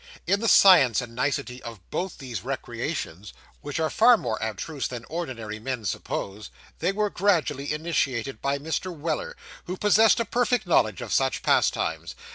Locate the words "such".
11.13-11.43